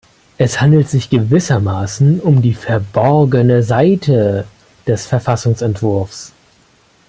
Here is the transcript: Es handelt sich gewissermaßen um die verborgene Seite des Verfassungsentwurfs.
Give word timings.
Es 0.39 0.59
handelt 0.59 0.89
sich 0.89 1.11
gewissermaßen 1.11 2.21
um 2.21 2.41
die 2.41 2.55
verborgene 2.55 3.61
Seite 3.61 4.47
des 4.87 5.05
Verfassungsentwurfs. 5.05 6.33